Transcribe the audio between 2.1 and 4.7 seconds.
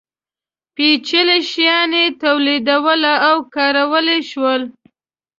تولیدولی او کارولی شول.